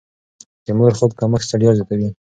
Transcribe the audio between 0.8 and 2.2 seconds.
د خوب کمښت ستړيا زياتوي.